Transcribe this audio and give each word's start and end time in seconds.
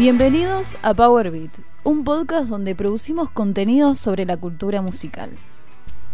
Bienvenidos 0.00 0.78
a 0.80 0.94
Power 0.94 1.30
Beat, 1.30 1.50
un 1.84 2.04
podcast 2.04 2.48
donde 2.48 2.74
producimos 2.74 3.28
contenidos 3.28 3.98
sobre 3.98 4.24
la 4.24 4.38
cultura 4.38 4.80
musical. 4.80 5.36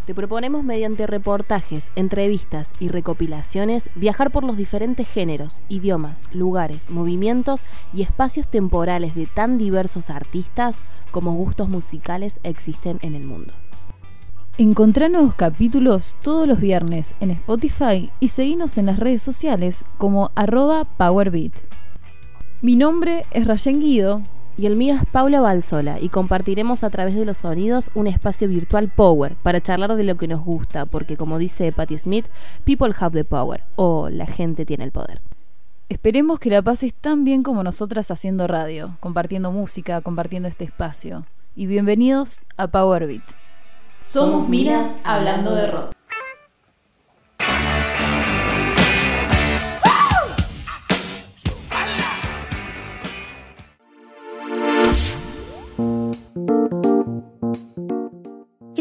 Te 0.05 0.13
proponemos 0.13 0.65
mediante 0.65 1.07
reportajes, 1.07 1.89
entrevistas 1.95 2.71
y 2.79 2.89
recopilaciones 2.89 3.89
viajar 3.95 4.29
por 4.31 4.43
los 4.43 4.57
diferentes 4.57 5.07
géneros, 5.07 5.61
idiomas, 5.69 6.25
lugares, 6.33 6.89
movimientos 6.89 7.61
y 7.93 8.01
espacios 8.01 8.49
temporales 8.49 9.15
de 9.15 9.25
tan 9.25 9.57
diversos 9.57 10.09
artistas 10.09 10.75
como 11.11 11.35
gustos 11.35 11.69
musicales 11.69 12.41
existen 12.43 12.99
en 13.01 13.15
el 13.15 13.23
mundo. 13.23 13.53
Encontrá 14.57 15.07
nuevos 15.07 15.35
capítulos 15.35 16.17
todos 16.21 16.45
los 16.45 16.59
viernes 16.59 17.15
en 17.21 17.31
Spotify 17.31 18.11
y 18.19 18.27
seguinos 18.27 18.77
en 18.77 18.87
las 18.87 18.99
redes 18.99 19.21
sociales 19.21 19.85
como 19.97 20.31
arroba 20.35 20.83
PowerBeat. 20.83 21.53
Mi 22.59 22.75
nombre 22.75 23.27
es 23.29 23.45
Rayen 23.45 23.79
Guido. 23.79 24.23
Y 24.57 24.65
el 24.65 24.75
mío 24.75 24.95
es 24.95 25.05
Paula 25.11 25.39
Balsola 25.39 25.99
y 26.01 26.09
compartiremos 26.09 26.83
a 26.83 26.89
través 26.89 27.13
de 27.13 27.23
los 27.23 27.37
sonidos 27.37 27.91
un 27.93 28.07
espacio 28.07 28.47
virtual 28.47 28.89
Power 28.89 29.35
para 29.43 29.61
charlar 29.61 29.95
de 29.95 30.03
lo 30.03 30.17
que 30.17 30.27
nos 30.27 30.43
gusta, 30.43 30.87
porque 30.87 31.15
como 31.15 31.37
dice 31.37 31.71
Patti 31.71 31.99
Smith, 31.99 32.25
people 32.63 32.91
have 32.99 33.15
the 33.15 33.23
power 33.23 33.61
o 33.75 34.09
la 34.09 34.25
gente 34.25 34.65
tiene 34.65 34.85
el 34.85 34.91
poder. 34.91 35.21
Esperemos 35.89 36.39
que 36.39 36.49
la 36.49 36.63
pases 36.63 36.95
tan 36.95 37.23
bien 37.23 37.43
como 37.43 37.61
nosotras 37.61 38.09
haciendo 38.09 38.47
radio, 38.47 38.97
compartiendo 38.99 39.51
música, 39.51 40.01
compartiendo 40.01 40.49
este 40.49 40.63
espacio. 40.63 41.27
Y 41.55 41.67
bienvenidos 41.67 42.43
a 42.57 42.69
Power 42.69 43.05
Beat. 43.05 43.21
Somos 44.01 44.49
Miras 44.49 44.99
hablando 45.03 45.53
de 45.53 45.67
rock. 45.67 45.96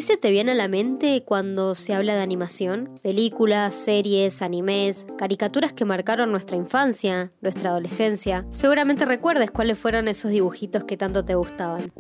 Se 0.07 0.17
te 0.17 0.31
viene 0.31 0.53
a 0.53 0.55
la 0.55 0.69
mente 0.69 1.25
cuando 1.25 1.75
se 1.75 1.93
habla 1.93 2.15
de 2.15 2.23
animación? 2.23 2.95
Películas, 3.03 3.75
series, 3.75 4.41
animes, 4.41 5.05
caricaturas 5.19 5.73
que 5.73 5.85
marcaron 5.85 6.31
nuestra 6.31 6.57
infancia, 6.57 7.33
nuestra 7.41 7.71
adolescencia. 7.71 8.47
Seguramente 8.51 9.05
recuerdes 9.05 9.51
cuáles 9.51 9.77
fueron 9.77 10.07
esos 10.07 10.31
dibujitos 10.31 10.85
que 10.85 10.97
tanto 10.97 11.25
te 11.25 11.35
gustaban. 11.35 11.93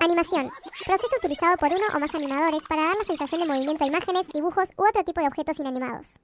Animación. 0.00 0.48
Proceso 0.86 1.14
utilizado 1.18 1.58
por 1.58 1.68
uno 1.68 1.84
o 1.94 2.00
más 2.00 2.14
animadores 2.14 2.60
para 2.66 2.80
dar 2.80 2.96
la 2.96 3.04
sensación 3.04 3.42
de 3.42 3.46
movimiento 3.46 3.84
a 3.84 3.88
imágenes, 3.88 4.22
dibujos 4.32 4.70
u 4.78 4.88
otro 4.88 5.04
tipo 5.04 5.20
de 5.20 5.26
objetos 5.26 5.58
inanimados. 5.58 6.18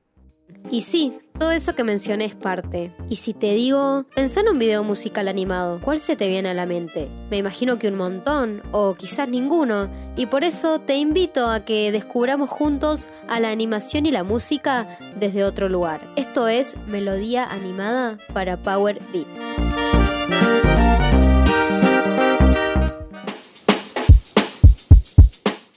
Y 0.70 0.82
sí, 0.82 1.18
todo 1.38 1.52
eso 1.52 1.74
que 1.74 1.84
mencioné 1.84 2.24
es 2.24 2.34
parte. 2.34 2.92
Y 3.08 3.16
si 3.16 3.34
te 3.34 3.54
digo, 3.54 4.04
pensá 4.14 4.40
en 4.40 4.48
un 4.48 4.58
video 4.58 4.82
musical 4.82 5.28
animado, 5.28 5.80
¿cuál 5.80 6.00
se 6.00 6.16
te 6.16 6.26
viene 6.26 6.48
a 6.48 6.54
la 6.54 6.66
mente? 6.66 7.08
Me 7.30 7.36
imagino 7.36 7.78
que 7.78 7.88
un 7.88 7.96
montón, 7.96 8.62
o 8.72 8.94
quizás 8.94 9.28
ninguno, 9.28 9.88
y 10.16 10.26
por 10.26 10.44
eso 10.44 10.80
te 10.80 10.96
invito 10.96 11.48
a 11.48 11.60
que 11.60 11.92
descubramos 11.92 12.50
juntos 12.50 13.08
a 13.28 13.38
la 13.38 13.50
animación 13.50 14.06
y 14.06 14.10
la 14.10 14.24
música 14.24 14.98
desde 15.20 15.44
otro 15.44 15.68
lugar. 15.68 16.12
Esto 16.16 16.48
es 16.48 16.76
Melodía 16.88 17.44
Animada 17.44 18.18
para 18.32 18.56
Power 18.56 19.00
Beat. 19.12 19.85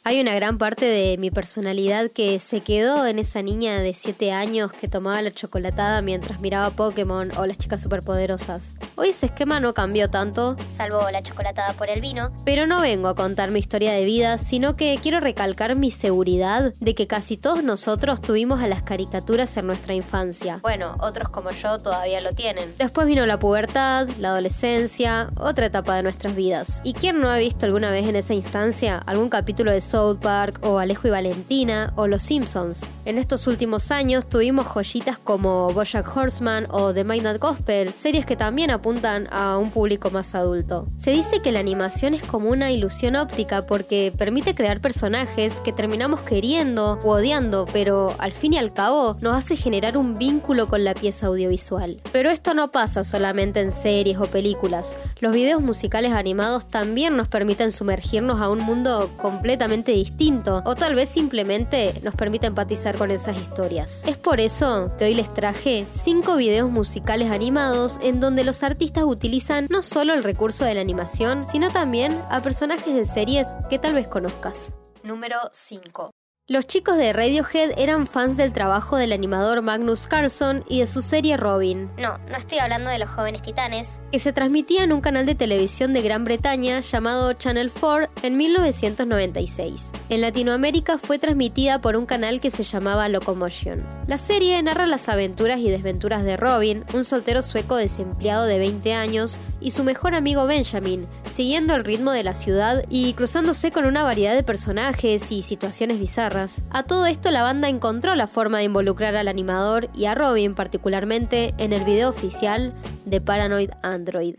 Hay 0.10 0.20
una 0.20 0.34
gran 0.34 0.58
parte 0.58 0.86
de 0.86 1.20
mi 1.20 1.30
personalidad 1.30 2.10
que 2.10 2.40
se 2.40 2.62
quedó 2.62 3.06
en 3.06 3.20
esa 3.20 3.44
niña 3.44 3.78
de 3.78 3.94
7 3.94 4.32
años 4.32 4.72
que 4.72 4.88
tomaba 4.88 5.22
la 5.22 5.30
chocolatada 5.30 6.02
mientras 6.02 6.40
miraba 6.42 6.72
Pokémon 6.72 7.32
o 7.38 7.46
las 7.46 7.60
chicas 7.60 7.84
superpoderosas. 7.84 8.72
Hoy 8.96 9.09
ese 9.09 9.28
esquema 9.28 9.59
no 9.59 9.75
cambió 9.75 10.09
tanto, 10.09 10.58
Salvo 10.68 11.08
la 11.12 11.22
chocolatada 11.22 11.74
por 11.74 11.92
el 11.92 12.02
vino. 12.02 12.31
pero 12.44 12.66
no 12.66 12.81
vengo 12.81 13.08
a 13.08 13.14
contar 13.14 13.52
mi 13.52 13.59
historia 13.59 13.92
de 13.94 14.03
vida, 14.03 14.40
sino 14.40 14.75
que 14.75 14.98
quiero 15.00 15.19
recalcar 15.19 15.75
mi 15.75 15.92
seguridad 15.92 16.74
de 16.80 16.96
que 16.96 17.06
casi 17.06 17.38
todos 17.38 17.64
nosotros 17.64 18.19
tuvimos 18.19 18.62
a 18.62 18.68
las 18.68 18.81
caricaturas 18.81 19.56
en 19.58 19.68
nuestra 19.68 19.94
infancia. 19.94 20.58
Bueno, 20.64 20.98
otros 21.02 21.30
como 21.30 21.52
yo 21.52 21.78
todavía 21.78 22.19
lo 22.19 22.34
tienen. 22.34 22.68
Después 22.80 23.06
vino 23.06 23.28
la 23.28 23.38
pubertad, 23.38 24.08
la 24.18 24.30
adolescencia, 24.30 25.30
otra 25.38 25.68
etapa 25.68 25.96
de 25.96 26.02
nuestras 26.02 26.36
vidas. 26.36 26.81
¿Y 26.84 26.94
quién 26.94 27.22
no 27.22 27.30
ha 27.30 27.38
visto 27.38 27.68
alguna 27.68 27.92
vez 27.92 28.08
en 28.09 28.16
esa 28.16 28.34
instancia 28.34 28.98
algún 28.98 29.30
capítulo 29.30 29.72
de 29.72 29.81
O 30.00 30.80
Alejo 30.80 31.10
y 31.10 31.12
Valentina 31.12 31.92
o 31.98 32.08
Los 32.08 32.22
Simpsons? 32.22 32.90
En 33.04 33.18
estos 33.18 33.48
últimos 33.48 33.92
años 33.92 34.30
tuvimos 34.30 34.66
joyitas 34.66 35.18
como 35.18 35.74
Bojack 35.74 36.16
Horseman 36.16 36.68
o 36.70 36.94
The 36.94 37.04
Midnight 37.04 37.42
Gospel, 37.42 37.92
series 37.92 38.26
que 38.26 38.38
también 38.38 38.72
apuntan 38.72 39.28
a 39.30 39.58
un 39.58 39.72
público 39.72 40.10
más 40.10 40.36
adulto. 40.36 40.88
Se 40.98 41.12
dice 41.12 41.42
que 41.42 41.52
la 41.52 41.60
animación 41.60 42.14
es 42.14 42.24
como 42.24 42.50
una 42.50 42.72
ilusión 42.72 43.18
óptica 43.18 43.66
porque 43.66 44.14
permite 44.18 44.56
crear 44.56 44.80
personajes 44.80 45.60
que 45.60 45.74
terminamos 45.74 46.22
queriendo 46.22 47.02
u 47.04 47.10
odiando, 47.10 47.66
pero 47.74 48.16
al 48.20 48.31
fin 48.31 48.54
y 48.54 48.58
al 48.58 48.74
cabo 48.74 49.18
nos 49.20 49.36
hace 49.36 49.58
generar 49.58 49.98
un 49.98 50.18
vínculo 50.18 50.70
con 50.70 50.86
la 50.86 50.94
pieza 50.94 51.28
audiovisual. 51.28 52.00
Pero 52.14 52.30
esto 52.30 52.54
no 52.54 52.72
pasa 52.72 53.04
solamente 53.04 53.60
en 53.60 53.74
series 53.74 54.18
o 54.18 54.28
películas. 54.28 54.96
Los 55.20 55.34
videos 55.34 55.62
musicales 55.62 56.14
animados 56.14 56.68
también 56.68 57.18
nos 57.18 57.28
permiten 57.28 57.72
sumergirnos 57.72 58.40
a 58.40 58.50
un 58.50 58.60
mundo 58.60 59.12
completamente 59.22 59.88
distinto 59.91 60.61
o 60.66 60.75
tal 60.75 60.95
vez 60.95 61.09
simplemente 61.09 61.94
nos 62.03 62.16
permite 62.16 62.47
empatizar 62.47 62.97
con 62.97 63.11
esas 63.11 63.38
historias. 63.38 64.03
Es 64.05 64.17
por 64.17 64.39
eso 64.39 64.91
que 64.97 65.05
hoy 65.05 65.13
les 65.13 65.33
traje 65.33 65.85
5 65.91 66.35
videos 66.35 66.69
musicales 66.69 67.31
animados 67.31 68.00
en 68.01 68.19
donde 68.19 68.44
los 68.44 68.63
artistas 68.63 69.03
utilizan 69.05 69.67
no 69.69 69.81
solo 69.81 70.13
el 70.13 70.23
recurso 70.23 70.66
de 70.66 70.73
la 70.73 70.81
animación, 70.81 71.47
sino 71.47 71.69
también 71.69 72.22
a 72.29 72.41
personajes 72.41 72.94
de 72.94 73.05
series 73.05 73.47
que 73.69 73.79
tal 73.79 73.94
vez 73.94 74.07
conozcas. 74.07 74.73
Número 75.03 75.38
5. 75.51 76.11
Los 76.52 76.66
chicos 76.66 76.98
de 76.98 77.14
Radiohead 77.14 77.74
eran 77.78 78.08
fans 78.08 78.36
del 78.36 78.52
trabajo 78.52 78.98
del 78.98 79.12
animador 79.12 79.62
Magnus 79.62 80.08
Carlson 80.08 80.66
y 80.68 80.80
de 80.80 80.88
su 80.88 81.04
serie 81.04 81.38
Robin, 81.38 81.92
No, 82.00 82.18
no 82.18 82.36
estoy 82.36 82.58
hablando 82.58 82.90
de 82.90 82.98
los 82.98 83.08
jóvenes 83.08 83.44
titanes. 83.44 84.02
que 84.12 84.18
se 84.18 84.34
transmitía 84.34 84.84
en 84.84 84.92
un 84.92 85.00
canal 85.00 85.28
de 85.28 85.36
televisión 85.36 85.94
de 85.94 86.02
Gran 86.02 86.26
Bretaña 86.26 86.80
llamado 86.80 87.34
Channel 87.34 87.72
4 87.72 88.10
en 88.24 88.38
1996. 88.38 89.92
En 90.10 90.22
Latinoamérica 90.22 90.98
fue 90.98 91.20
transmitida 91.20 91.82
por 91.82 91.96
un 91.96 92.08
canal 92.08 92.40
que 92.40 92.50
se 92.50 92.64
llamaba 92.64 93.10
Locomotion. 93.10 93.86
La 94.08 94.18
serie 94.18 94.60
narra 94.64 94.88
las 94.88 95.08
aventuras 95.08 95.60
y 95.60 95.70
desventuras 95.70 96.24
de 96.24 96.36
Robin, 96.36 96.84
un 96.96 97.06
soltero 97.06 97.44
sueco 97.44 97.76
desempleado 97.76 98.46
de 98.46 98.58
20 98.58 98.96
años, 98.96 99.38
y 99.62 99.72
su 99.72 99.84
mejor 99.84 100.16
amigo 100.16 100.46
Benjamin, 100.46 101.08
siguiendo 101.30 101.75
el 101.75 101.84
ritmo 101.84 102.12
de 102.12 102.24
la 102.24 102.34
ciudad 102.34 102.84
y 102.90 103.14
cruzándose 103.14 103.72
con 103.72 103.86
una 103.86 104.03
variedad 104.03 104.36
de 104.36 104.44
personajes 104.44 105.31
y 105.31 105.42
situaciones 105.42 106.00
bizarras. 106.00 106.64
A 106.72 106.84
todo 106.84 107.06
esto 107.06 107.31
la 107.31 107.44
banda 107.44 107.69
encontró 107.69 108.16
la 108.16 108.28
forma 108.28 108.59
de 108.59 108.66
involucrar 108.66 109.16
al 109.16 109.28
animador 109.28 109.90
y 109.96 110.06
a 110.06 110.16
Robin 110.16 110.56
particularmente 110.56 111.53
en 111.58 111.74
el 111.74 111.84
video 111.84 112.09
oficial 112.09 112.74
de 113.06 113.22
Paranoid 113.22 113.72
Android. 113.81 114.36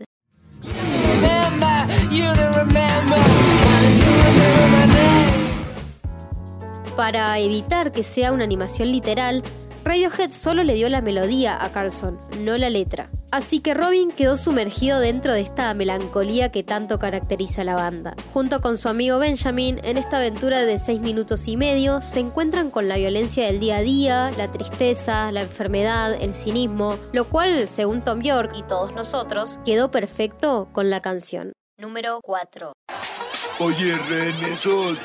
Para 6.95 7.39
evitar 7.39 7.91
que 7.91 8.03
sea 8.03 8.31
una 8.31 8.43
animación 8.43 8.91
literal, 8.91 9.43
Radiohead 9.83 10.31
solo 10.31 10.63
le 10.63 10.75
dio 10.75 10.89
la 10.89 11.01
melodía 11.01 11.63
a 11.63 11.71
Carlson, 11.71 12.19
no 12.41 12.57
la 12.57 12.69
letra. 12.69 13.09
Así 13.31 13.61
que 13.61 13.73
Robin 13.73 14.11
quedó 14.11 14.35
sumergido 14.35 14.99
dentro 14.99 15.33
de 15.33 15.41
esta 15.41 15.73
melancolía 15.73 16.51
que 16.51 16.63
tanto 16.63 16.99
caracteriza 16.99 17.61
a 17.61 17.65
la 17.65 17.75
banda. 17.75 18.13
Junto 18.33 18.61
con 18.61 18.77
su 18.77 18.89
amigo 18.89 19.19
Benjamin, 19.19 19.79
en 19.83 19.97
esta 19.97 20.17
aventura 20.17 20.61
de 20.61 20.77
6 20.77 20.99
minutos 20.99 21.47
y 21.47 21.57
medio, 21.57 22.01
se 22.01 22.19
encuentran 22.19 22.69
con 22.69 22.87
la 22.87 22.97
violencia 22.97 23.45
del 23.45 23.59
día 23.59 23.77
a 23.77 23.81
día, 23.81 24.31
la 24.37 24.51
tristeza, 24.51 25.31
la 25.31 25.41
enfermedad, 25.41 26.13
el 26.21 26.33
cinismo, 26.33 26.99
lo 27.13 27.25
cual, 27.29 27.67
según 27.67 28.01
Tom 28.01 28.21
York 28.21 28.51
y 28.55 28.63
todos 28.63 28.93
nosotros, 28.93 29.59
quedó 29.65 29.89
perfecto 29.91 30.67
con 30.73 30.89
la 30.89 31.01
canción. 31.01 31.53
Número 31.79 32.19
4. 32.21 32.73
Oye, 33.59 33.97
Ren, 34.09 34.43
esos 34.43 34.97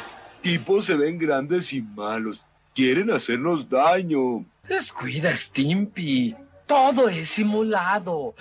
tipos 0.42 0.84
se 0.84 0.96
ven 0.96 1.16
grandes 1.16 1.72
y 1.72 1.80
malos. 1.80 2.44
Quieren 2.74 3.10
hacernos 3.10 3.70
daño. 3.70 4.44
Descuida, 4.68 5.34
Stimpy. 5.36 6.36
Todo 6.66 7.08
es 7.08 7.30
simulado. 7.30 8.34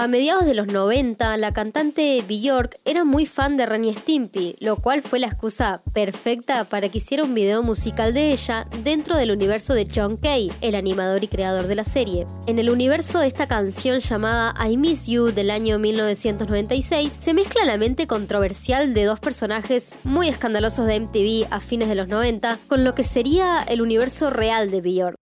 A 0.00 0.06
mediados 0.06 0.46
de 0.46 0.54
los 0.54 0.68
90, 0.68 1.36
la 1.38 1.52
cantante 1.52 2.22
Bjork 2.22 2.78
era 2.84 3.02
muy 3.02 3.26
fan 3.26 3.56
de 3.56 3.66
Ren 3.66 3.84
y 3.84 3.92
Stimpy, 3.92 4.54
lo 4.60 4.76
cual 4.76 5.02
fue 5.02 5.18
la 5.18 5.26
excusa 5.26 5.82
perfecta 5.92 6.62
para 6.68 6.88
que 6.88 6.98
hiciera 6.98 7.24
un 7.24 7.34
video 7.34 7.64
musical 7.64 8.14
de 8.14 8.30
ella 8.30 8.68
dentro 8.84 9.16
del 9.16 9.32
universo 9.32 9.74
de 9.74 9.88
John 9.92 10.16
Kay, 10.16 10.52
el 10.60 10.76
animador 10.76 11.24
y 11.24 11.26
creador 11.26 11.66
de 11.66 11.74
la 11.74 11.82
serie. 11.82 12.28
En 12.46 12.60
el 12.60 12.70
universo 12.70 13.18
de 13.18 13.26
esta 13.26 13.48
canción 13.48 13.98
llamada 13.98 14.54
I 14.64 14.76
Miss 14.76 15.08
You 15.08 15.32
del 15.32 15.50
año 15.50 15.80
1996, 15.80 17.16
se 17.18 17.34
mezcla 17.34 17.64
la 17.64 17.76
mente 17.76 18.06
controversial 18.06 18.94
de 18.94 19.02
dos 19.02 19.18
personajes 19.18 19.96
muy 20.04 20.28
escandalosos 20.28 20.86
de 20.86 21.00
MTV 21.00 21.48
a 21.50 21.60
fines 21.60 21.88
de 21.88 21.96
los 21.96 22.06
90 22.06 22.60
con 22.68 22.84
lo 22.84 22.94
que 22.94 23.02
sería 23.02 23.64
el 23.66 23.82
universo 23.82 24.30
real 24.30 24.70
de 24.70 24.80
Bjork. 24.80 25.17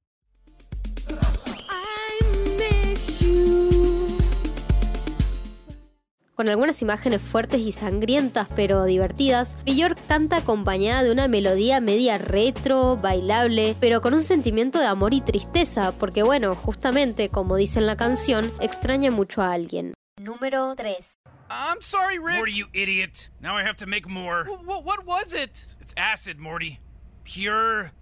Con 6.36 6.50
algunas 6.50 6.82
imágenes 6.82 7.22
fuertes 7.22 7.60
y 7.60 7.72
sangrientas 7.72 8.46
pero 8.54 8.84
divertidas, 8.84 9.56
Björk 9.64 9.96
canta 10.06 10.36
acompañada 10.36 11.02
de 11.02 11.10
una 11.10 11.28
melodía 11.28 11.80
media 11.80 12.18
retro, 12.18 12.98
bailable, 12.98 13.74
pero 13.80 14.02
con 14.02 14.12
un 14.12 14.22
sentimiento 14.22 14.78
de 14.78 14.84
amor 14.84 15.14
y 15.14 15.22
tristeza, 15.22 15.92
porque 15.92 16.22
bueno, 16.22 16.54
justamente 16.54 17.30
como 17.30 17.56
dice 17.56 17.78
en 17.78 17.86
la 17.86 17.96
canción, 17.96 18.52
extraña 18.60 19.10
mucho 19.10 19.40
a 19.40 19.54
alguien. 19.54 19.94
Número 20.20 20.74
3. 20.76 21.14
I'm 21.48 21.80
sorry, 21.80 22.18
Rick. 22.18 22.36
Morty, 22.36 22.52
you 22.52 22.66
idiot. 22.74 23.30
Now 23.40 23.56
I 23.56 23.62
have 23.62 23.76
to 23.76 23.86
make 23.86 24.06
more. 24.06 24.44
What, 24.44 24.84
what 24.84 25.06
was 25.06 25.32
it? 25.32 25.76
It's 25.80 25.94
acid, 25.96 26.38
Morty. 26.38 26.80
Pure 27.24 27.92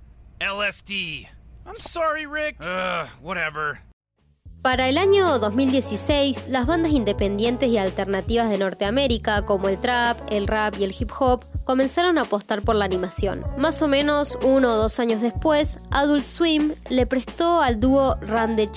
LSD. 0.40 1.28
I'm 1.66 1.76
sorry, 1.78 2.26
Rick. 2.26 2.56
Ugh, 2.60 3.06
whatever. 3.22 3.78
Para 4.64 4.88
el 4.88 4.96
año 4.96 5.38
2016, 5.38 6.46
las 6.48 6.66
bandas 6.66 6.92
independientes 6.92 7.68
y 7.68 7.76
alternativas 7.76 8.48
de 8.48 8.56
Norteamérica, 8.56 9.44
como 9.44 9.68
el 9.68 9.76
trap, 9.76 10.18
el 10.30 10.46
rap 10.46 10.76
y 10.78 10.84
el 10.84 10.94
hip 10.98 11.10
hop, 11.18 11.44
comenzaron 11.64 12.16
a 12.16 12.22
apostar 12.22 12.62
por 12.62 12.74
la 12.74 12.86
animación. 12.86 13.44
Más 13.58 13.82
o 13.82 13.88
menos 13.88 14.38
uno 14.42 14.72
o 14.72 14.76
dos 14.76 14.98
años 15.00 15.20
después, 15.20 15.78
Adult 15.90 16.24
Swim 16.24 16.72
le 16.88 17.04
prestó 17.04 17.60
al 17.60 17.78
dúo 17.78 18.16
Run 18.22 18.56
the 18.56 18.70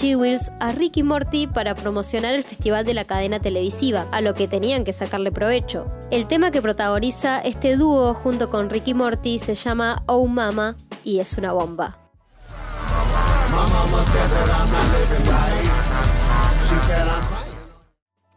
a 0.59 0.71
Ricky 0.73 1.03
Morty 1.03 1.47
para 1.47 1.73
promocionar 1.73 2.35
el 2.35 2.43
festival 2.43 2.83
de 2.83 2.93
la 2.93 3.05
cadena 3.05 3.39
televisiva, 3.39 4.07
a 4.11 4.19
lo 4.19 4.33
que 4.33 4.49
tenían 4.49 4.83
que 4.83 4.91
sacarle 4.91 5.31
provecho. 5.31 5.89
El 6.11 6.27
tema 6.27 6.51
que 6.51 6.61
protagoniza 6.61 7.39
este 7.39 7.77
dúo 7.77 8.13
junto 8.13 8.49
con 8.49 8.69
Ricky 8.69 8.93
Morty 8.93 9.39
se 9.39 9.55
llama 9.55 10.03
Oh 10.05 10.27
Mama 10.27 10.75
y 11.05 11.19
es 11.19 11.37
una 11.37 11.53
bomba. 11.53 11.97
She 16.67 16.77
said, 16.79 17.36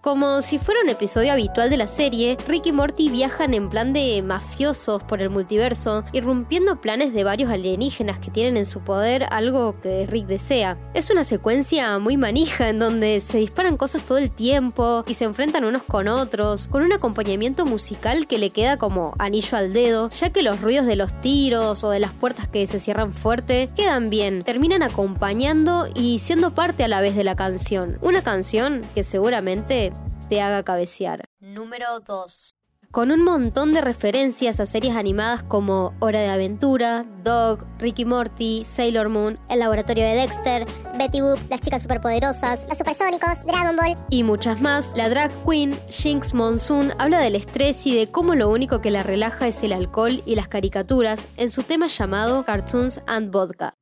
Como 0.02 0.40
si 0.40 0.58
fuera 0.58 0.80
un 0.82 0.88
episodio 0.88 1.30
habitual 1.30 1.68
de 1.68 1.76
la 1.76 1.86
serie, 1.86 2.38
Rick 2.48 2.68
y 2.68 2.72
Morty 2.72 3.10
viajan 3.10 3.52
en 3.52 3.68
plan 3.68 3.92
de 3.92 4.22
mafiosos 4.22 5.02
por 5.02 5.20
el 5.20 5.28
multiverso, 5.28 6.04
irrumpiendo 6.14 6.80
planes 6.80 7.12
de 7.12 7.22
varios 7.22 7.50
alienígenas 7.50 8.18
que 8.18 8.30
tienen 8.30 8.56
en 8.56 8.64
su 8.64 8.80
poder 8.80 9.26
algo 9.28 9.78
que 9.82 10.06
Rick 10.06 10.24
desea. 10.24 10.78
Es 10.94 11.10
una 11.10 11.22
secuencia 11.24 11.98
muy 11.98 12.16
manija 12.16 12.70
en 12.70 12.78
donde 12.78 13.20
se 13.20 13.36
disparan 13.36 13.76
cosas 13.76 14.06
todo 14.06 14.16
el 14.16 14.30
tiempo 14.30 15.04
y 15.06 15.12
se 15.16 15.26
enfrentan 15.26 15.66
unos 15.66 15.82
con 15.82 16.08
otros, 16.08 16.68
con 16.68 16.82
un 16.82 16.94
acompañamiento 16.94 17.66
musical 17.66 18.26
que 18.26 18.38
le 18.38 18.48
queda 18.48 18.78
como 18.78 19.12
anillo 19.18 19.58
al 19.58 19.74
dedo, 19.74 20.08
ya 20.08 20.30
que 20.30 20.42
los 20.42 20.62
ruidos 20.62 20.86
de 20.86 20.96
los 20.96 21.12
tiros 21.20 21.84
o 21.84 21.90
de 21.90 21.98
las 21.98 22.12
puertas 22.12 22.48
que 22.48 22.66
se 22.66 22.80
cierran 22.80 23.12
fuerte 23.12 23.68
quedan 23.76 24.08
bien, 24.08 24.44
terminan 24.44 24.82
acompañando 24.82 25.88
y 25.94 26.20
siendo 26.20 26.54
parte 26.54 26.84
a 26.84 26.88
la 26.88 27.02
vez 27.02 27.14
de 27.16 27.24
la 27.24 27.36
canción. 27.36 27.98
Una 28.00 28.22
canción 28.22 28.80
que 28.94 29.04
seguramente 29.04 29.90
te 30.30 30.40
haga 30.40 30.62
cabecear. 30.62 31.28
Número 31.40 32.00
2. 32.06 32.54
Con 32.92 33.10
un 33.12 33.22
montón 33.22 33.72
de 33.72 33.80
referencias 33.80 34.58
a 34.58 34.66
series 34.66 34.96
animadas 34.96 35.42
como 35.44 35.94
Hora 36.00 36.20
de 36.20 36.28
Aventura, 36.28 37.04
Dog, 37.22 37.64
Ricky 37.78 38.04
Morty, 38.04 38.64
Sailor 38.64 39.08
Moon, 39.08 39.38
El 39.48 39.60
Laboratorio 39.60 40.04
de 40.04 40.14
Dexter, 40.14 40.66
Betty 40.98 41.20
Boop, 41.20 41.38
Las 41.48 41.60
Chicas 41.60 41.82
Superpoderosas, 41.82 42.66
Los 42.68 42.78
Supersónicos, 42.78 43.44
Dragon 43.44 43.76
Ball 43.76 43.96
y 44.08 44.24
muchas 44.24 44.60
más, 44.60 44.92
la 44.96 45.08
drag 45.08 45.30
queen 45.44 45.78
Jinx 45.88 46.34
Monsoon 46.34 46.92
habla 46.98 47.20
del 47.20 47.36
estrés 47.36 47.86
y 47.86 47.94
de 47.94 48.10
cómo 48.10 48.34
lo 48.34 48.48
único 48.50 48.80
que 48.80 48.90
la 48.90 49.04
relaja 49.04 49.46
es 49.46 49.62
el 49.62 49.72
alcohol 49.72 50.22
y 50.26 50.34
las 50.34 50.48
caricaturas 50.48 51.28
en 51.36 51.50
su 51.50 51.62
tema 51.62 51.86
llamado 51.86 52.44
Cartoons 52.44 53.00
and 53.06 53.30
Vodka. 53.30 53.76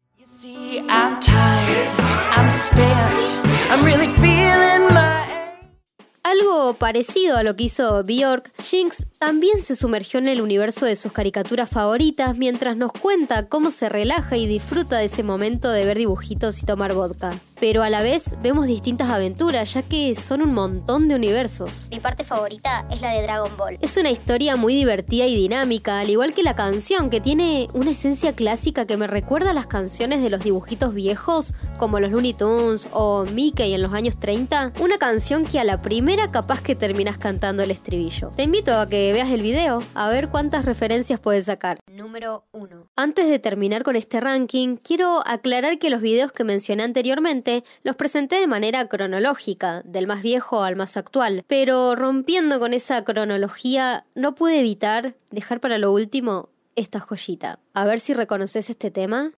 Algo 6.28 6.75
parecido 6.75 7.38
a 7.38 7.42
lo 7.42 7.56
que 7.56 7.64
hizo 7.64 8.04
Bjork, 8.04 8.52
Jinx 8.60 9.06
también 9.19 9.62
se 9.62 9.75
sumergió 9.75 10.20
en 10.20 10.28
el 10.28 10.42
universo 10.42 10.84
de 10.84 10.94
sus 10.94 11.10
caricaturas 11.10 11.70
favoritas 11.70 12.36
mientras 12.36 12.76
nos 12.76 12.92
cuenta 12.92 13.48
cómo 13.48 13.70
se 13.70 13.88
relaja 13.88 14.36
y 14.36 14.46
disfruta 14.46 14.98
de 14.98 15.06
ese 15.06 15.22
momento 15.22 15.70
de 15.70 15.86
ver 15.86 15.96
dibujitos 15.96 16.62
y 16.62 16.66
tomar 16.66 16.92
vodka. 16.92 17.32
Pero 17.58 17.82
a 17.82 17.90
la 17.90 18.02
vez 18.02 18.36
vemos 18.40 18.66
distintas 18.69 19.08
aventuras, 19.08 19.72
ya 19.72 19.82
que 19.82 20.14
son 20.14 20.42
un 20.42 20.54
montón 20.54 21.08
de 21.08 21.16
universos. 21.16 21.88
Mi 21.90 21.98
parte 21.98 22.22
favorita 22.22 22.86
es 22.92 23.00
la 23.00 23.12
de 23.12 23.22
Dragon 23.22 23.56
Ball. 23.56 23.78
Es 23.81 23.96
una 23.96 24.10
historia 24.10 24.54
muy 24.54 24.74
divertida 24.76 25.26
y 25.26 25.34
dinámica, 25.34 25.98
al 25.98 26.10
igual 26.10 26.34
que 26.34 26.44
la 26.44 26.54
canción, 26.54 27.10
que 27.10 27.20
tiene 27.20 27.69
una 27.72 27.90
esencia 27.90 28.34
clásica 28.34 28.86
que 28.86 28.96
me 28.96 29.08
recuerda 29.08 29.50
a 29.50 29.54
las 29.54 29.66
canciones 29.66 30.22
de 30.22 30.31
los 30.31 30.44
dibujitos 30.44 30.94
viejos, 30.94 31.54
como 31.78 31.98
los 31.98 32.12
Looney 32.12 32.34
Tunes 32.34 32.86
o 32.92 33.24
Mickey 33.24 33.74
en 33.74 33.82
los 33.82 33.92
años 33.92 34.16
30. 34.20 34.74
Una 34.78 34.98
canción 34.98 35.44
que 35.44 35.58
a 35.58 35.64
la 35.64 35.82
primera 35.82 36.18
capaz 36.26 36.61
que 36.61 36.75
terminas 36.75 37.17
cantando 37.17 37.62
el 37.62 37.70
estribillo. 37.70 38.32
Te 38.37 38.43
invito 38.43 38.75
a 38.75 38.88
que 38.88 39.12
veas 39.12 39.31
el 39.31 39.41
video 39.41 39.81
a 39.94 40.11
ver 40.11 40.29
cuántas 40.29 40.65
referencias 40.65 41.20
puedes 41.20 41.47
sacar. 41.47 41.79
Número 41.91 42.44
1. 42.53 42.88
Antes 42.97 43.29
de 43.29 43.38
terminar 43.38 43.85
con 43.85 43.94
este 43.94 44.20
ranking, 44.20 44.76
quiero 44.76 45.23
aclarar 45.26 45.79
que 45.79 45.91
los 45.91 46.00
videos 46.00 46.32
que 46.32 46.44
mencioné 46.44 46.82
anteriormente 46.82 47.62
los 47.85 47.97
presenté 47.97 48.41
de 48.41 48.49
manera 48.49 48.88
cronológica, 48.88 49.82
del 49.85 50.06
más 50.06 50.23
viejo 50.23 50.62
al 50.62 50.76
más 50.76 50.97
actual, 50.97 51.44
pero 51.47 51.94
rompiendo 51.94 52.59
con 52.59 52.75
esa 52.75 53.05
cronología 53.05 54.05
no 54.15 54.35
pude 54.35 54.59
evitar 54.59 55.15
dejar 55.31 55.61
para 55.61 55.79
lo 55.79 55.93
último 55.93 56.50
esta 56.75 57.00
joyita. 57.00 57.61
A 57.75 57.85
ver 57.85 58.00
si 58.00 58.12
reconoces 58.12 58.69
este 58.70 58.91
tema. 58.91 59.32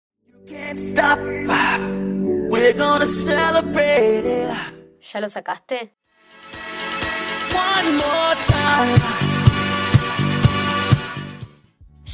¿Ya 5.00 5.20
lo 5.20 5.28
sacaste? 5.28 5.94
one 7.60 7.96
more 7.96 8.34
time. 8.46 9.29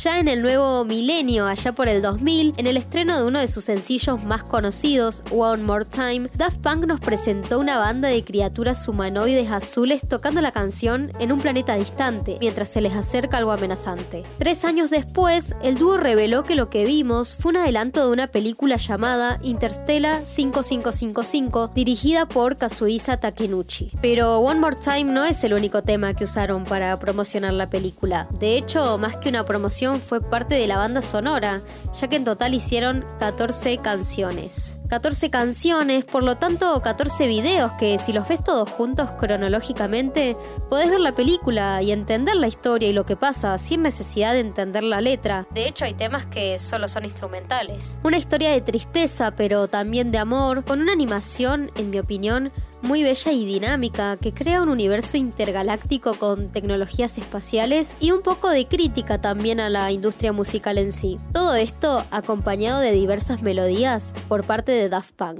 Ya 0.03 0.19
en 0.19 0.29
el 0.29 0.43
nuevo 0.43 0.85
milenio, 0.85 1.47
allá 1.47 1.73
por 1.73 1.89
el 1.89 2.03
2000, 2.03 2.53
en 2.59 2.67
el 2.67 2.77
estreno 2.77 3.17
de 3.19 3.27
uno 3.27 3.41
de 3.41 3.49
sus 3.49 3.65
sencillos 3.65 4.23
más 4.25 4.45
conocidos, 4.45 5.23
One 5.31 5.63
More 5.63 5.87
Time, 5.87 6.29
Daft 6.35 6.59
Punk 6.59 6.85
nos 6.85 7.01
presentó 7.01 7.59
una 7.59 7.79
banda 7.79 8.09
de 8.09 8.23
criaturas 8.23 8.87
humanoides 8.89 9.51
azules 9.51 10.03
tocando 10.07 10.43
la 10.43 10.53
canción 10.53 11.13
en 11.19 11.33
un 11.33 11.41
planeta 11.41 11.77
distante, 11.77 12.37
mientras 12.41 12.69
se 12.69 12.83
les 12.83 12.93
acerca 12.93 13.39
algo 13.39 13.53
amenazante. 13.53 14.25
Tres 14.39 14.67
años 14.67 14.91
después, 14.91 15.57
el 15.63 15.79
dúo 15.79 15.97
reveló 15.97 16.45
que 16.45 16.57
lo 16.57 16.69
que 16.69 16.85
vimos 16.85 17.35
fue 17.35 17.53
un 17.53 17.57
adelanto 17.57 18.07
de 18.07 18.13
una 18.13 18.27
película 18.27 18.77
llamada 18.77 19.41
Interstellar 19.43 20.27
5555, 20.27 21.69
dirigida 21.69 22.29
por 22.29 22.59
Kazuhisa 22.59 23.17
Takenuchi. 23.17 23.93
Pero 24.03 24.41
One 24.41 24.61
More 24.61 24.77
Time 24.77 25.05
no 25.05 25.25
es 25.25 25.43
el 25.43 25.55
único 25.55 25.83
tema 25.83 26.13
que 26.13 26.25
usaron 26.25 26.65
para 26.65 26.99
promocionar 26.99 27.55
la 27.55 27.71
película. 27.71 28.29
De 28.39 28.59
hecho, 28.59 28.99
más 28.99 29.17
que 29.17 29.31
una 29.31 29.47
promoción, 29.47 29.86
fue 29.95 30.21
parte 30.21 30.57
de 30.57 30.67
la 30.67 30.77
banda 30.77 31.03
sonora, 31.03 31.63
ya 31.99 32.09
que 32.09 32.17
en 32.17 32.25
total 32.25 32.55
hicieron 32.55 33.05
14 33.19 33.79
canciones. 33.79 34.79
14 34.89 35.31
canciones, 35.31 36.05
por 36.05 36.23
lo 36.23 36.37
tanto 36.37 36.81
14 36.81 37.27
videos 37.27 37.73
que 37.73 37.99
si 37.99 38.13
los 38.13 38.29
ves 38.29 38.43
todos 38.43 38.69
juntos 38.69 39.11
cronológicamente, 39.19 40.37
podés 40.71 40.91
ver 40.91 41.01
la 41.01 41.13
película 41.13 41.83
y 41.83 41.91
entender 41.93 42.37
la 42.37 42.47
historia 42.47 42.89
y 42.89 42.93
lo 42.93 43.07
que 43.07 43.17
pasa 43.17 43.59
sin 43.59 43.83
necesidad 43.83 44.33
de 44.33 44.41
entender 44.41 44.85
la 44.85 45.01
letra. 45.01 45.47
De 45.51 45.67
hecho 45.67 45.85
hay 45.85 45.95
temas 45.95 46.27
que 46.27 46.59
solo 46.59 46.89
son 46.89 47.05
instrumentales. 47.05 47.99
Una 48.05 48.19
historia 48.19 48.51
de 48.51 48.61
tristeza, 48.61 49.33
pero 49.33 49.69
también 49.69 50.11
de 50.11 50.19
amor, 50.19 50.65
con 50.65 50.81
una 50.81 50.93
animación, 50.93 51.71
en 51.77 51.91
mi 51.91 51.99
opinión, 51.99 52.53
muy 52.83 53.03
bella 53.03 53.33
y 53.33 53.45
dinámica 53.45 54.17
que 54.17 54.33
crea 54.33 54.63
un 54.63 54.69
universo 54.69 55.17
intergaláctico 55.17 56.15
con 56.15 56.51
tecnologías 56.51 57.19
espaciales 57.19 57.97
y 58.01 58.11
un 58.13 58.23
poco 58.23 58.51
de 58.51 58.67
crítica 58.67 59.21
también 59.21 59.61
a 59.61 59.69
la 59.69 59.91
industria 59.91 60.33
musical 60.33 60.79
en 60.79 60.93
sí. 60.93 61.19
Todo 61.33 61.55
esto 61.55 62.05
acompañado 62.11 62.81
de 62.81 62.93
diversas 62.93 63.43
melodías 63.43 64.13
por 64.29 64.45
parte 64.45 64.73
de 64.73 64.89
Daft 64.89 65.13
Punk. 65.13 65.39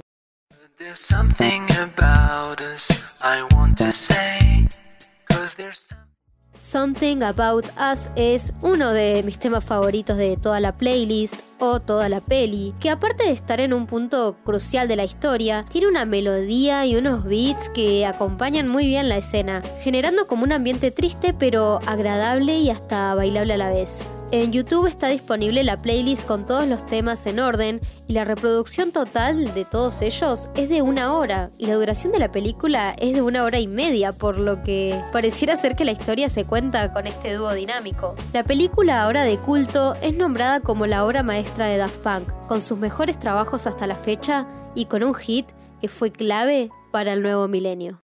Something 6.59 7.21
About 7.21 7.65
Us 7.91 8.09
es 8.15 8.51
uno 8.61 8.91
de 8.91 9.21
mis 9.23 9.37
temas 9.37 9.63
favoritos 9.63 10.17
de 10.17 10.37
toda 10.37 10.59
la 10.59 10.75
playlist 10.75 11.35
o 11.59 11.79
toda 11.79 12.09
la 12.09 12.19
peli, 12.19 12.73
que 12.79 12.89
aparte 12.89 13.25
de 13.25 13.31
estar 13.31 13.59
en 13.59 13.73
un 13.73 13.85
punto 13.85 14.37
crucial 14.43 14.87
de 14.87 14.95
la 14.95 15.05
historia, 15.05 15.65
tiene 15.69 15.87
una 15.87 16.05
melodía 16.05 16.85
y 16.85 16.95
unos 16.95 17.23
beats 17.23 17.69
que 17.69 18.05
acompañan 18.05 18.67
muy 18.67 18.87
bien 18.87 19.09
la 19.09 19.17
escena, 19.17 19.61
generando 19.81 20.27
como 20.27 20.43
un 20.43 20.51
ambiente 20.51 20.91
triste 20.91 21.33
pero 21.33 21.79
agradable 21.85 22.57
y 22.57 22.69
hasta 22.69 23.13
bailable 23.15 23.53
a 23.53 23.57
la 23.57 23.69
vez. 23.69 24.07
En 24.29 24.51
YouTube 24.51 24.87
está 24.87 25.07
disponible 25.07 25.63
la 25.63 25.81
playlist 25.81 26.27
con 26.27 26.45
todos 26.45 26.67
los 26.67 26.85
temas 26.85 27.25
en 27.27 27.39
orden 27.39 27.79
y 28.07 28.13
la 28.13 28.25
reproducción 28.25 28.91
total 28.91 29.53
de 29.53 29.63
todos 29.63 30.01
ellos 30.01 30.49
es 30.55 30.67
de 30.67 30.81
una 30.81 31.13
hora 31.13 31.49
y 31.57 31.67
la 31.67 31.75
duración 31.75 32.11
de 32.11 32.19
la 32.19 32.29
película 32.29 32.93
es 32.99 33.13
de 33.13 33.21
una 33.21 33.45
hora 33.45 33.61
y 33.61 33.69
media, 33.69 34.11
por 34.11 34.37
lo 34.37 34.63
que 34.63 35.01
pareciera 35.13 35.55
ser 35.55 35.77
que 35.77 35.85
la 35.85 35.93
historia 35.93 36.27
se 36.27 36.43
cuenta 36.43 36.91
con 36.91 37.07
este 37.07 37.35
dúo 37.35 37.53
dinámico. 37.53 38.15
La 38.33 38.43
película 38.43 39.01
ahora 39.01 39.23
de 39.23 39.37
culto 39.37 39.95
es 40.01 40.17
nombrada 40.17 40.59
como 40.59 40.87
la 40.87 41.05
obra 41.05 41.23
maestra 41.23 41.67
de 41.67 41.77
Daft 41.77 41.99
Punk, 41.99 42.29
con 42.47 42.61
sus 42.61 42.77
mejores 42.77 43.17
trabajos 43.17 43.65
hasta 43.65 43.87
la 43.87 43.95
fecha 43.95 44.45
y 44.75 44.85
con 44.85 45.03
un 45.03 45.13
hit 45.13 45.47
que 45.79 45.87
fue 45.87 46.11
clave 46.11 46.69
para 46.91 47.13
el 47.13 47.21
nuevo 47.21 47.47
milenio. 47.47 48.01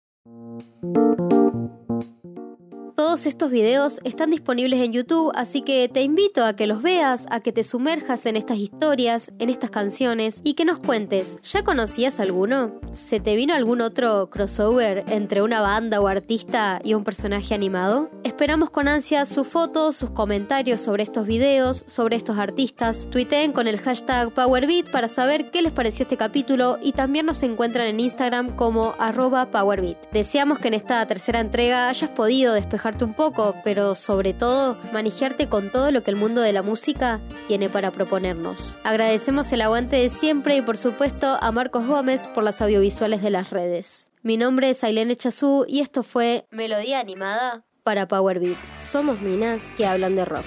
Todos 3.00 3.24
estos 3.24 3.50
videos 3.50 3.98
están 4.04 4.28
disponibles 4.28 4.78
en 4.80 4.92
YouTube, 4.92 5.32
así 5.34 5.62
que 5.62 5.88
te 5.88 6.02
invito 6.02 6.44
a 6.44 6.54
que 6.54 6.66
los 6.66 6.82
veas, 6.82 7.26
a 7.30 7.40
que 7.40 7.50
te 7.50 7.64
sumerjas 7.64 8.26
en 8.26 8.36
estas 8.36 8.58
historias, 8.58 9.32
en 9.38 9.48
estas 9.48 9.70
canciones 9.70 10.42
y 10.44 10.52
que 10.52 10.66
nos 10.66 10.80
cuentes, 10.80 11.38
¿ya 11.42 11.64
conocías 11.64 12.20
alguno? 12.20 12.78
¿Se 12.92 13.18
te 13.18 13.36
vino 13.36 13.54
algún 13.54 13.80
otro 13.80 14.28
crossover 14.28 15.02
entre 15.08 15.40
una 15.40 15.62
banda 15.62 15.98
o 15.98 16.08
artista 16.08 16.78
y 16.84 16.92
un 16.92 17.02
personaje 17.02 17.54
animado? 17.54 18.10
Esperamos 18.22 18.68
con 18.68 18.86
ansia 18.86 19.24
sus 19.24 19.48
fotos, 19.48 19.96
sus 19.96 20.10
comentarios 20.10 20.82
sobre 20.82 21.02
estos 21.02 21.26
videos, 21.26 21.84
sobre 21.86 22.16
estos 22.16 22.36
artistas. 22.36 23.08
Tuiteen 23.10 23.52
con 23.52 23.66
el 23.66 23.78
hashtag 23.80 24.30
PowerBeat 24.34 24.90
para 24.90 25.08
saber 25.08 25.50
qué 25.50 25.62
les 25.62 25.72
pareció 25.72 26.02
este 26.02 26.18
capítulo 26.18 26.78
y 26.82 26.92
también 26.92 27.24
nos 27.24 27.42
encuentran 27.42 27.86
en 27.86 28.00
Instagram 28.00 28.54
como 28.56 28.94
arroba 28.98 29.50
PowerBeat. 29.50 30.12
Deseamos 30.12 30.58
que 30.58 30.68
en 30.68 30.74
esta 30.74 31.06
tercera 31.06 31.40
entrega 31.40 31.88
hayas 31.88 32.10
podido 32.10 32.52
un 32.98 33.14
poco, 33.14 33.54
pero 33.64 33.94
sobre 33.94 34.34
todo 34.34 34.76
manejarte 34.92 35.48
con 35.48 35.70
todo 35.70 35.90
lo 35.90 36.02
que 36.02 36.10
el 36.10 36.16
mundo 36.16 36.40
de 36.40 36.52
la 36.52 36.62
música 36.62 37.20
tiene 37.48 37.68
para 37.68 37.90
proponernos. 37.90 38.76
Agradecemos 38.84 39.52
el 39.52 39.62
aguante 39.62 39.96
de 39.96 40.08
siempre 40.08 40.56
y 40.56 40.62
por 40.62 40.76
supuesto 40.76 41.38
a 41.40 41.52
Marcos 41.52 41.86
Gómez 41.86 42.26
por 42.26 42.44
las 42.44 42.60
audiovisuales 42.60 43.22
de 43.22 43.30
las 43.30 43.50
redes. 43.50 44.10
Mi 44.22 44.36
nombre 44.36 44.70
es 44.70 44.84
Ailene 44.84 45.16
Chazú 45.16 45.64
y 45.66 45.80
esto 45.80 46.02
fue 46.02 46.46
Melodía 46.50 47.00
Animada 47.00 47.64
para 47.82 48.06
Powerbeat. 48.06 48.58
Somos 48.78 49.20
minas 49.20 49.62
que 49.76 49.86
hablan 49.86 50.16
de 50.16 50.24
rock. 50.24 50.44